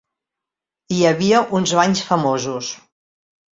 Hi 0.95 1.01
havia 1.09 1.43
uns 1.61 1.75
banys 1.83 2.03
famosos. 2.09 2.73